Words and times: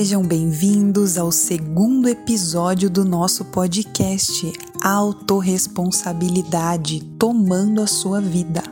Sejam 0.00 0.22
bem-vindos 0.22 1.18
ao 1.18 1.30
segundo 1.30 2.08
episódio 2.08 2.88
do 2.88 3.04
nosso 3.04 3.44
podcast 3.44 4.50
Autoresponsabilidade 4.82 7.04
Tomando 7.18 7.82
a 7.82 7.86
Sua 7.86 8.18
Vida. 8.18 8.62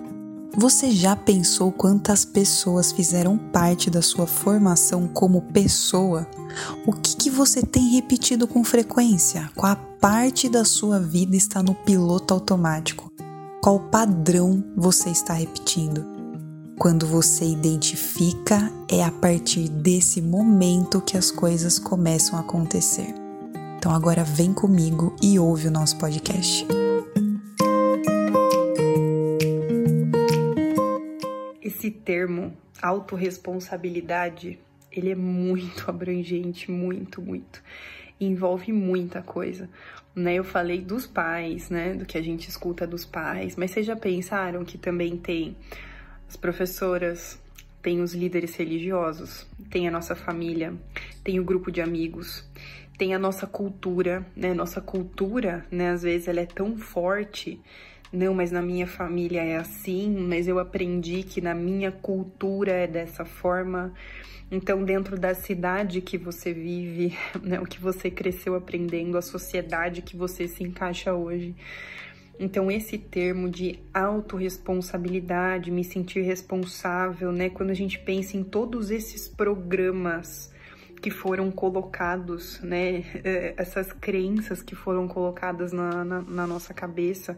Você 0.56 0.90
já 0.90 1.14
pensou 1.14 1.70
quantas 1.70 2.24
pessoas 2.24 2.92
fizeram 2.92 3.36
parte 3.36 3.90
da 3.90 4.00
sua 4.00 4.26
formação 4.26 5.06
como 5.06 5.42
pessoa? 5.42 6.26
O 6.86 6.94
que, 6.94 7.14
que 7.14 7.28
você 7.28 7.60
tem 7.60 7.90
repetido 7.90 8.48
com 8.48 8.64
frequência? 8.64 9.50
Qual 9.54 9.76
parte 10.00 10.48
da 10.48 10.64
sua 10.64 10.98
vida 10.98 11.36
está 11.36 11.62
no 11.62 11.74
piloto 11.74 12.32
automático? 12.32 13.12
Qual 13.62 13.78
padrão 13.78 14.64
você 14.74 15.10
está 15.10 15.34
repetindo? 15.34 16.17
Quando 16.78 17.08
você 17.08 17.44
identifica, 17.44 18.70
é 18.88 19.02
a 19.02 19.10
partir 19.10 19.68
desse 19.68 20.22
momento 20.22 21.00
que 21.00 21.16
as 21.16 21.28
coisas 21.28 21.76
começam 21.76 22.38
a 22.38 22.40
acontecer. 22.42 23.12
Então 23.76 23.92
agora 23.92 24.22
vem 24.22 24.54
comigo 24.54 25.16
e 25.20 25.40
ouve 25.40 25.66
o 25.66 25.72
nosso 25.72 25.98
podcast. 25.98 26.64
Esse 31.60 31.90
termo, 31.90 32.56
autorresponsabilidade, 32.80 34.56
ele 34.92 35.10
é 35.10 35.16
muito 35.16 35.82
abrangente, 35.90 36.70
muito, 36.70 37.20
muito. 37.20 37.60
Envolve 38.20 38.72
muita 38.72 39.20
coisa. 39.20 39.68
Né, 40.14 40.34
eu 40.34 40.44
falei 40.44 40.80
dos 40.80 41.08
pais, 41.08 41.70
né? 41.70 41.94
Do 41.94 42.06
que 42.06 42.16
a 42.16 42.22
gente 42.22 42.48
escuta 42.48 42.86
dos 42.86 43.04
pais, 43.04 43.56
mas 43.56 43.72
vocês 43.72 43.84
já 43.84 43.96
pensaram 43.96 44.64
que 44.64 44.78
também 44.78 45.16
tem 45.16 45.56
as 46.28 46.36
professoras, 46.36 47.40
tem 47.80 48.02
os 48.02 48.12
líderes 48.12 48.54
religiosos, 48.54 49.46
tem 49.70 49.88
a 49.88 49.90
nossa 49.90 50.14
família, 50.14 50.74
tem 51.24 51.40
o 51.40 51.44
grupo 51.44 51.70
de 51.72 51.80
amigos, 51.80 52.44
tem 52.98 53.14
a 53.14 53.18
nossa 53.18 53.46
cultura, 53.46 54.26
né? 54.36 54.52
Nossa 54.52 54.80
cultura, 54.80 55.64
né? 55.70 55.90
Às 55.90 56.02
vezes 56.02 56.28
ela 56.28 56.40
é 56.40 56.46
tão 56.46 56.76
forte. 56.76 57.60
Não, 58.12 58.34
mas 58.34 58.50
na 58.50 58.60
minha 58.60 58.86
família 58.86 59.42
é 59.42 59.56
assim, 59.56 60.10
mas 60.10 60.48
eu 60.48 60.58
aprendi 60.58 61.22
que 61.22 61.40
na 61.40 61.54
minha 61.54 61.92
cultura 61.92 62.72
é 62.72 62.86
dessa 62.86 63.24
forma. 63.24 63.94
Então, 64.50 64.82
dentro 64.82 65.18
da 65.18 65.34
cidade 65.34 66.00
que 66.00 66.16
você 66.16 66.52
vive, 66.52 67.16
né, 67.42 67.60
o 67.60 67.64
que 67.64 67.80
você 67.80 68.10
cresceu 68.10 68.54
aprendendo, 68.54 69.16
a 69.16 69.22
sociedade 69.22 70.02
que 70.02 70.16
você 70.16 70.48
se 70.48 70.64
encaixa 70.64 71.14
hoje, 71.14 71.54
então, 72.38 72.70
esse 72.70 72.96
termo 72.96 73.50
de 73.50 73.80
autorresponsabilidade, 73.92 75.72
me 75.72 75.82
sentir 75.82 76.20
responsável, 76.20 77.32
né? 77.32 77.50
Quando 77.50 77.70
a 77.70 77.74
gente 77.74 77.98
pensa 77.98 78.36
em 78.36 78.44
todos 78.44 78.92
esses 78.92 79.26
programas 79.26 80.52
que 81.02 81.10
foram 81.10 81.50
colocados, 81.50 82.60
né? 82.60 83.02
É, 83.24 83.54
essas 83.56 83.92
crenças 83.92 84.62
que 84.62 84.76
foram 84.76 85.08
colocadas 85.08 85.72
na, 85.72 86.04
na, 86.04 86.22
na 86.22 86.46
nossa 86.46 86.72
cabeça. 86.72 87.36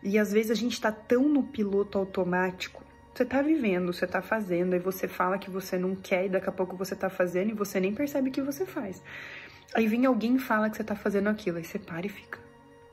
E 0.00 0.16
às 0.16 0.32
vezes 0.32 0.52
a 0.52 0.54
gente 0.54 0.80
tá 0.80 0.92
tão 0.92 1.28
no 1.28 1.42
piloto 1.42 1.98
automático. 1.98 2.84
Você 3.12 3.24
tá 3.24 3.42
vivendo, 3.42 3.92
você 3.92 4.06
tá 4.06 4.22
fazendo, 4.22 4.74
aí 4.74 4.78
você 4.78 5.08
fala 5.08 5.38
que 5.38 5.50
você 5.50 5.76
não 5.76 5.96
quer 5.96 6.26
e 6.26 6.28
daqui 6.28 6.48
a 6.48 6.52
pouco 6.52 6.76
você 6.76 6.94
tá 6.94 7.10
fazendo 7.10 7.50
e 7.50 7.54
você 7.54 7.80
nem 7.80 7.92
percebe 7.92 8.30
que 8.30 8.40
você 8.40 8.64
faz. 8.64 9.02
Aí 9.74 9.88
vem 9.88 10.06
alguém 10.06 10.36
e 10.36 10.38
fala 10.38 10.70
que 10.70 10.76
você 10.76 10.84
tá 10.84 10.94
fazendo 10.94 11.28
aquilo, 11.28 11.58
aí 11.58 11.64
você 11.64 11.78
para 11.78 12.06
e 12.06 12.08
fica 12.08 12.49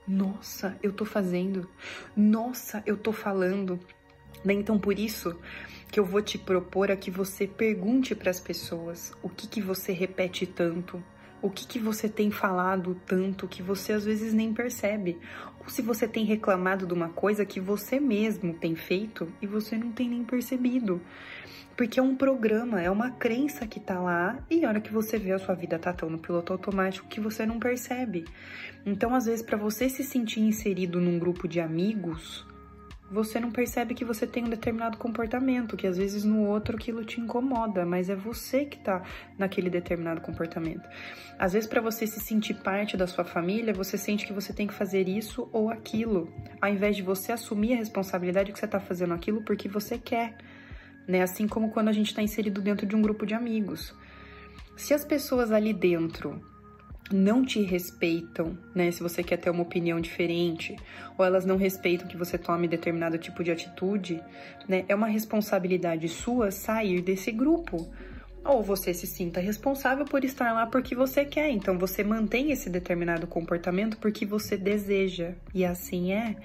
nossa, 0.08 0.78
eu 0.82 0.94
tô 0.94 1.04
fazendo. 1.04 1.70
Nossa, 2.16 2.82
eu 2.86 2.96
tô 2.96 3.12
falando. 3.12 3.80
Né? 4.44 4.54
Então, 4.54 4.80
por 4.80 4.98
isso 4.98 5.38
que 5.92 6.00
eu 6.00 6.06
vou 6.06 6.22
te 6.22 6.38
propor 6.38 6.92
a 6.92 6.96
que 6.96 7.12
você 7.12 7.46
pergunte 7.46 8.16
para 8.16 8.30
as 8.30 8.40
pessoas 8.40 9.14
o 9.22 9.30
que, 9.30 9.48
que 9.48 9.62
você 9.62 9.92
repete 9.92 10.46
tanto, 10.46 11.04
o 11.42 11.49
que, 11.49 11.67
que 11.67 11.80
você 11.80 12.09
tem 12.09 12.31
falado 12.31 12.99
tanto 13.05 13.48
que 13.48 13.61
você 13.61 13.93
às 13.93 14.05
vezes 14.05 14.33
nem 14.33 14.53
percebe, 14.53 15.17
ou 15.59 15.70
se 15.70 15.81
você 15.81 16.08
tem 16.08 16.25
reclamado 16.25 16.86
de 16.86 16.93
uma 16.93 17.09
coisa 17.09 17.45
que 17.45 17.59
você 17.59 17.99
mesmo 17.99 18.53
tem 18.53 18.75
feito 18.75 19.31
e 19.42 19.48
você 19.48 19.77
não 19.77 19.92
tem 19.92 20.09
nem 20.09 20.23
percebido. 20.23 21.02
Porque 21.75 21.99
é 21.99 22.03
um 22.03 22.15
programa, 22.15 22.81
é 22.81 22.89
uma 22.89 23.11
crença 23.11 23.67
que 23.67 23.80
tá 23.80 23.99
lá 23.99 24.39
e 24.49 24.65
a 24.65 24.70
hora 24.70 24.81
que 24.81 24.92
você 24.92 25.20
vê 25.20 25.31
a 25.31 25.37
sua 25.37 25.53
vida 25.53 25.77
tá 25.77 25.93
tão 25.93 26.09
no 26.09 26.17
piloto 26.17 26.52
automático 26.52 27.08
que 27.08 27.20
você 27.20 27.45
não 27.45 27.59
percebe. 27.59 28.25
Então, 28.83 29.14
às 29.14 29.27
vezes, 29.27 29.45
para 29.45 29.58
você 29.58 29.87
se 29.87 30.04
sentir 30.04 30.39
inserido 30.39 30.99
num 30.99 31.19
grupo 31.19 31.48
de 31.48 31.59
amigos, 31.59 32.48
você 33.10 33.40
não 33.40 33.52
percebe 33.52 33.94
que 33.94 34.04
você 34.04 34.28
tem 34.28 34.45
um 34.45 34.50
determinado 34.50 34.98
comportamento, 34.98 35.78
que 35.78 35.88
às 35.88 35.98
vezes 35.98 36.23
no 36.23 36.45
outro 36.45 36.76
aquilo 36.76 37.06
te 37.06 37.22
incomoda, 37.22 37.86
mas 37.86 38.10
é 38.10 38.16
você 38.16 38.66
que 38.66 38.78
tá 38.78 39.04
naquele 39.38 39.70
determinado 39.70 40.22
comportamento. 40.22 40.88
Às 41.40 41.54
vezes 41.54 41.70
para 41.70 41.82
você 41.82 42.06
se 42.06 42.20
sentir 42.20 42.56
parte 42.56 42.98
da 42.98 43.08
sua 43.08 43.23
família, 43.23 43.73
você 43.73 43.98
sente 43.98 44.26
que 44.26 44.34
você 44.34 44.52
tem 44.52 44.67
que 44.67 44.73
fazer 44.73 45.08
isso 45.08 45.48
ou 45.52 45.70
aquilo, 45.70 46.32
ao 46.62 46.70
invés 46.70 46.96
de 46.96 47.02
você 47.02 47.32
assumir 47.32 47.73
a 47.73 47.78
responsabilidade 47.78 48.52
que 48.52 48.60
você 48.60 48.67
tá 48.67 48.80
fazendo 48.80 49.14
aquilo 49.14 49.42
porque 49.42 49.70
você 49.70 49.98
quer 49.98 50.36
né? 51.08 51.22
Assim 51.22 51.48
como 51.48 51.72
quando 51.72 51.88
a 51.88 51.94
gente 51.94 52.08
está 52.08 52.22
inserido 52.22 52.62
dentro 52.62 52.86
de 52.86 52.96
um 52.96 53.02
grupo 53.02 53.26
de 53.26 53.34
amigos. 53.34 53.96
Se 54.76 54.94
as 54.94 55.06
pessoas 55.06 55.52
ali 55.52 55.73
dentro 55.73 56.42
não 57.12 57.45
te 57.45 57.62
respeitam, 57.62 58.58
né? 58.76 58.92
Se 58.92 59.02
você 59.02 59.23
quer 59.23 59.38
ter 59.38 59.50
uma 59.50 59.64
opinião 59.64 60.00
diferente, 60.00 60.76
ou 61.18 61.26
elas 61.26 61.45
não 61.45 61.58
respeitam 61.58 62.08
que 62.08 62.18
você 62.18 62.38
tome 62.38 62.68
determinado 62.68 63.18
tipo 63.18 63.44
de 63.44 63.52
atitude, 63.52 64.22
né? 64.68 64.86
É 64.88 64.95
uma 64.95 65.08
responsabilidade 65.08 66.08
sua 66.08 66.52
sair 66.52 67.02
desse 67.02 67.32
grupo. 67.32 67.90
Ou 68.44 68.64
você 68.64 68.94
se 68.94 69.06
sinta 69.06 69.42
responsável 69.42 70.06
por 70.06 70.23
estar 70.23 70.54
lá 70.54 70.66
porque 70.66 70.96
você 70.96 71.26
quer. 71.26 71.50
Então 71.50 71.78
você 71.78 72.04
mantém 72.04 72.52
esse 72.52 72.70
determinado 72.70 73.28
comportamento 73.28 73.98
porque 73.98 74.26
você 74.26 74.56
deseja. 74.56 75.34
E 75.54 75.66
assim 75.66 76.14
é. 76.14 76.36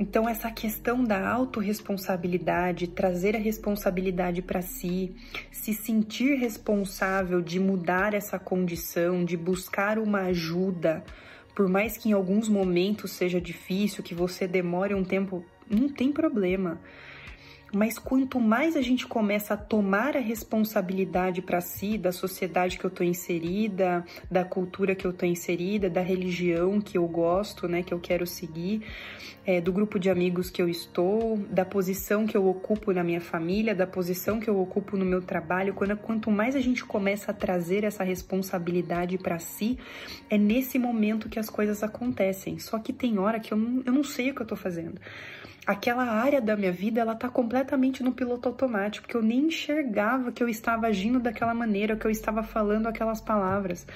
Então, 0.00 0.26
essa 0.26 0.50
questão 0.50 1.04
da 1.04 1.28
autorresponsabilidade, 1.28 2.86
trazer 2.86 3.36
a 3.36 3.38
responsabilidade 3.38 4.40
para 4.40 4.62
si, 4.62 5.14
se 5.52 5.74
sentir 5.74 6.36
responsável 6.38 7.42
de 7.42 7.60
mudar 7.60 8.14
essa 8.14 8.38
condição, 8.38 9.22
de 9.22 9.36
buscar 9.36 9.98
uma 9.98 10.20
ajuda, 10.22 11.04
por 11.54 11.68
mais 11.68 11.98
que 11.98 12.08
em 12.08 12.12
alguns 12.12 12.48
momentos 12.48 13.10
seja 13.10 13.38
difícil, 13.38 14.02
que 14.02 14.14
você 14.14 14.48
demore 14.48 14.94
um 14.94 15.04
tempo, 15.04 15.44
não 15.68 15.86
tem 15.86 16.10
problema. 16.10 16.80
Mas 17.72 17.98
quanto 17.98 18.40
mais 18.40 18.76
a 18.76 18.82
gente 18.82 19.06
começa 19.06 19.54
a 19.54 19.56
tomar 19.56 20.16
a 20.16 20.20
responsabilidade 20.20 21.40
para 21.40 21.60
si, 21.60 21.96
da 21.96 22.10
sociedade 22.10 22.78
que 22.78 22.84
eu 22.84 22.88
estou 22.88 23.06
inserida, 23.06 24.04
da 24.30 24.44
cultura 24.44 24.94
que 24.94 25.06
eu 25.06 25.12
estou 25.12 25.28
inserida, 25.28 25.88
da 25.88 26.00
religião 26.00 26.80
que 26.80 26.98
eu 26.98 27.06
gosto, 27.06 27.68
né, 27.68 27.82
que 27.82 27.94
eu 27.94 28.00
quero 28.00 28.26
seguir, 28.26 28.82
é, 29.46 29.60
do 29.60 29.72
grupo 29.72 29.98
de 29.98 30.10
amigos 30.10 30.50
que 30.50 30.60
eu 30.60 30.68
estou, 30.68 31.38
da 31.50 31.64
posição 31.64 32.26
que 32.26 32.36
eu 32.36 32.48
ocupo 32.48 32.92
na 32.92 33.04
minha 33.04 33.20
família, 33.20 33.74
da 33.74 33.86
posição 33.86 34.40
que 34.40 34.50
eu 34.50 34.60
ocupo 34.60 34.96
no 34.96 35.04
meu 35.04 35.22
trabalho, 35.22 35.72
quando, 35.72 35.96
quanto 35.96 36.30
mais 36.30 36.56
a 36.56 36.60
gente 36.60 36.84
começa 36.84 37.30
a 37.30 37.34
trazer 37.34 37.84
essa 37.84 38.02
responsabilidade 38.02 39.16
para 39.16 39.38
si, 39.38 39.78
é 40.28 40.36
nesse 40.36 40.78
momento 40.78 41.28
que 41.28 41.38
as 41.38 41.48
coisas 41.48 41.82
acontecem. 41.82 42.58
Só 42.58 42.78
que 42.78 42.92
tem 42.92 43.18
hora 43.18 43.38
que 43.38 43.52
eu 43.52 43.58
não, 43.58 43.82
eu 43.86 43.92
não 43.92 44.04
sei 44.04 44.30
o 44.30 44.34
que 44.34 44.42
eu 44.42 44.44
estou 44.44 44.58
fazendo 44.58 45.00
aquela 45.66 46.04
área 46.04 46.40
da 46.40 46.56
minha 46.56 46.72
vida 46.72 47.00
ela 47.00 47.14
tá 47.14 47.28
completamente 47.28 48.02
no 48.02 48.12
piloto 48.12 48.48
automático, 48.48 49.06
porque 49.06 49.16
eu 49.16 49.22
nem 49.22 49.46
enxergava 49.46 50.32
que 50.32 50.42
eu 50.42 50.48
estava 50.48 50.86
agindo 50.86 51.20
daquela 51.20 51.54
maneira, 51.54 51.96
que 51.96 52.06
eu 52.06 52.10
estava 52.10 52.42
falando 52.42 52.86
aquelas 52.86 53.20
palavras. 53.20 53.86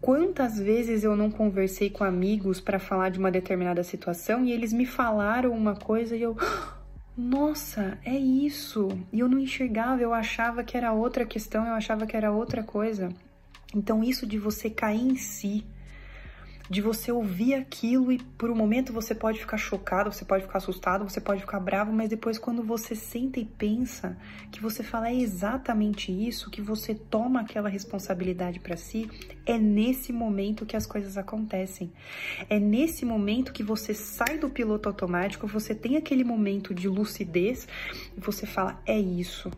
Quantas 0.00 0.58
vezes 0.58 1.02
eu 1.02 1.16
não 1.16 1.30
conversei 1.30 1.90
com 1.90 2.04
amigos 2.04 2.60
para 2.60 2.78
falar 2.78 3.08
de 3.08 3.18
uma 3.18 3.30
determinada 3.30 3.82
situação 3.82 4.44
e 4.44 4.52
eles 4.52 4.72
me 4.72 4.86
falaram 4.86 5.50
uma 5.50 5.74
coisa 5.74 6.14
e 6.16 6.22
eu, 6.22 6.36
nossa, 7.16 7.98
é 8.04 8.16
isso. 8.16 8.88
E 9.12 9.18
eu 9.18 9.28
não 9.28 9.38
enxergava, 9.38 10.00
eu 10.00 10.14
achava 10.14 10.62
que 10.62 10.76
era 10.76 10.92
outra 10.92 11.26
questão, 11.26 11.66
eu 11.66 11.74
achava 11.74 12.06
que 12.06 12.16
era 12.16 12.30
outra 12.30 12.62
coisa. 12.62 13.08
Então, 13.74 14.02
isso 14.02 14.26
de 14.26 14.38
você 14.38 14.70
cair 14.70 15.02
em 15.02 15.16
si, 15.16 15.66
de 16.68 16.80
você 16.82 17.10
ouvir 17.10 17.54
aquilo 17.54 18.12
e 18.12 18.18
por 18.18 18.50
um 18.50 18.54
momento 18.54 18.92
você 18.92 19.14
pode 19.14 19.38
ficar 19.38 19.56
chocado, 19.56 20.12
você 20.12 20.24
pode 20.24 20.44
ficar 20.44 20.58
assustado, 20.58 21.08
você 21.08 21.20
pode 21.20 21.40
ficar 21.40 21.60
bravo, 21.60 21.92
mas 21.92 22.10
depois 22.10 22.38
quando 22.38 22.62
você 22.62 22.94
senta 22.94 23.40
e 23.40 23.44
pensa 23.44 24.16
que 24.50 24.60
você 24.60 24.82
fala 24.82 25.08
é 25.08 25.14
exatamente 25.14 26.12
isso, 26.12 26.50
que 26.50 26.60
você 26.60 26.94
toma 26.94 27.40
aquela 27.40 27.68
responsabilidade 27.68 28.60
para 28.60 28.76
si, 28.76 29.08
é 29.46 29.58
nesse 29.58 30.12
momento 30.12 30.66
que 30.66 30.76
as 30.76 30.86
coisas 30.86 31.16
acontecem. 31.16 31.92
É 32.48 32.58
nesse 32.58 33.04
momento 33.04 33.52
que 33.52 33.62
você 33.62 33.94
sai 33.94 34.38
do 34.38 34.50
piloto 34.50 34.88
automático, 34.88 35.46
você 35.46 35.74
tem 35.74 35.96
aquele 35.96 36.24
momento 36.24 36.74
de 36.74 36.88
lucidez 36.88 37.66
e 38.16 38.20
você 38.20 38.46
fala 38.46 38.80
é 38.86 38.98
isso. 38.98 39.50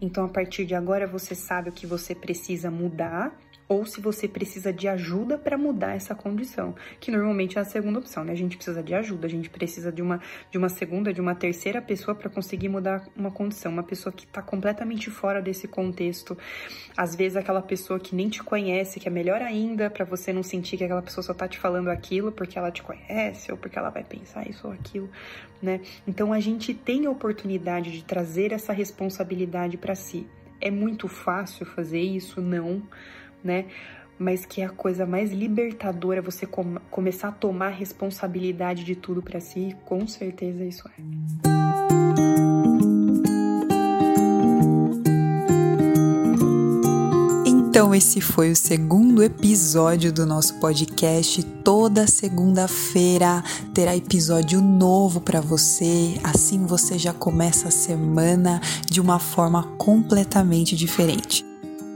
Então 0.00 0.24
a 0.24 0.28
partir 0.28 0.64
de 0.64 0.74
agora 0.74 1.06
você 1.06 1.34
sabe 1.34 1.70
o 1.70 1.72
que 1.72 1.86
você 1.86 2.14
precisa 2.14 2.70
mudar 2.70 3.36
ou 3.68 3.84
se 3.84 4.00
você 4.00 4.28
precisa 4.28 4.72
de 4.72 4.86
ajuda 4.86 5.36
para 5.36 5.58
mudar 5.58 5.96
essa 5.96 6.14
condição, 6.14 6.74
que 7.00 7.10
normalmente 7.10 7.58
é 7.58 7.60
a 7.60 7.64
segunda 7.64 7.98
opção, 7.98 8.24
né? 8.24 8.32
A 8.32 8.36
gente 8.36 8.56
precisa 8.56 8.82
de 8.82 8.94
ajuda, 8.94 9.26
a 9.26 9.30
gente 9.30 9.50
precisa 9.50 9.90
de 9.90 10.00
uma, 10.00 10.20
de 10.50 10.58
uma 10.58 10.68
segunda, 10.68 11.12
de 11.12 11.20
uma 11.20 11.34
terceira 11.34 11.82
pessoa 11.82 12.14
para 12.14 12.30
conseguir 12.30 12.68
mudar 12.68 13.06
uma 13.16 13.30
condição, 13.30 13.72
uma 13.72 13.82
pessoa 13.82 14.12
que 14.12 14.24
está 14.24 14.40
completamente 14.40 15.10
fora 15.10 15.42
desse 15.42 15.66
contexto, 15.66 16.38
às 16.96 17.16
vezes 17.16 17.36
aquela 17.36 17.60
pessoa 17.60 17.98
que 17.98 18.14
nem 18.14 18.28
te 18.28 18.42
conhece, 18.42 19.00
que 19.00 19.08
é 19.08 19.10
melhor 19.10 19.42
ainda 19.42 19.90
para 19.90 20.04
você 20.04 20.32
não 20.32 20.42
sentir 20.42 20.76
que 20.76 20.84
aquela 20.84 21.02
pessoa 21.02 21.24
só 21.24 21.34
tá 21.34 21.48
te 21.48 21.58
falando 21.58 21.88
aquilo 21.88 22.30
porque 22.30 22.58
ela 22.58 22.70
te 22.70 22.82
conhece 22.82 23.50
ou 23.50 23.58
porque 23.58 23.78
ela 23.78 23.90
vai 23.90 24.04
pensar 24.04 24.48
isso 24.48 24.68
ou 24.68 24.72
aquilo, 24.72 25.10
né? 25.60 25.80
Então 26.06 26.32
a 26.32 26.38
gente 26.38 26.72
tem 26.72 27.06
a 27.06 27.10
oportunidade 27.10 27.90
de 27.90 28.04
trazer 28.04 28.52
essa 28.52 28.72
responsabilidade 28.72 29.76
para 29.86 29.94
si. 29.94 30.26
É 30.60 30.70
muito 30.70 31.06
fácil 31.06 31.64
fazer 31.64 32.00
isso? 32.00 32.40
Não 32.40 32.82
né? 33.42 33.66
Mas 34.18 34.44
que 34.44 34.60
é 34.60 34.64
a 34.64 34.70
coisa 34.70 35.06
mais 35.06 35.30
libertadora 35.30 36.20
você 36.20 36.44
com 36.44 36.76
começar 36.90 37.28
a 37.28 37.32
tomar 37.32 37.68
responsabilidade 37.68 38.82
de 38.82 38.96
tudo 38.96 39.22
para 39.22 39.40
si, 39.40 39.76
com 39.84 40.06
certeza 40.08 40.64
isso 40.64 40.88
é. 40.88 41.45
Então, 47.76 47.94
esse 47.94 48.22
foi 48.22 48.50
o 48.50 48.56
segundo 48.56 49.22
episódio 49.22 50.10
do 50.10 50.24
nosso 50.24 50.54
podcast. 50.54 51.42
Toda 51.62 52.06
segunda-feira 52.06 53.44
terá 53.74 53.94
episódio 53.94 54.62
novo 54.62 55.20
para 55.20 55.42
você. 55.42 56.18
Assim 56.24 56.64
você 56.64 56.98
já 56.98 57.12
começa 57.12 57.68
a 57.68 57.70
semana 57.70 58.62
de 58.90 58.98
uma 58.98 59.18
forma 59.18 59.62
completamente 59.76 60.74
diferente. 60.74 61.44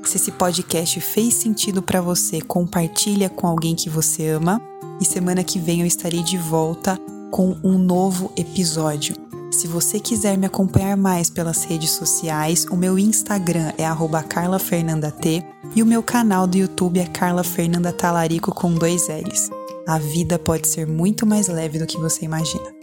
Se 0.04 0.18
esse 0.18 0.30
podcast 0.30 1.00
fez 1.00 1.32
sentido 1.32 1.80
para 1.80 2.02
você, 2.02 2.42
compartilha 2.42 3.30
com 3.30 3.46
alguém 3.46 3.74
que 3.74 3.88
você 3.88 4.28
ama. 4.28 4.60
E 5.00 5.04
semana 5.06 5.42
que 5.42 5.58
vem 5.58 5.80
eu 5.80 5.86
estarei 5.86 6.22
de 6.22 6.36
volta 6.36 7.00
com 7.30 7.56
um 7.64 7.78
novo 7.78 8.30
episódio. 8.36 9.29
Se 9.50 9.66
você 9.66 9.98
quiser 9.98 10.38
me 10.38 10.46
acompanhar 10.46 10.96
mais 10.96 11.28
pelas 11.28 11.64
redes 11.64 11.90
sociais, 11.90 12.64
o 12.70 12.76
meu 12.76 12.98
Instagram 12.98 13.72
é 13.76 13.84
@carlafernandat 14.28 15.44
e 15.74 15.82
o 15.82 15.86
meu 15.86 16.02
canal 16.02 16.46
do 16.46 16.56
YouTube 16.56 17.00
é 17.00 17.06
Carla 17.06 17.42
Fernanda 17.42 17.92
Talarico 17.92 18.54
com 18.54 18.72
dois 18.72 19.08
L's. 19.08 19.50
A 19.86 19.98
vida 19.98 20.38
pode 20.38 20.68
ser 20.68 20.86
muito 20.86 21.26
mais 21.26 21.48
leve 21.48 21.78
do 21.78 21.86
que 21.86 21.98
você 21.98 22.24
imagina. 22.24 22.79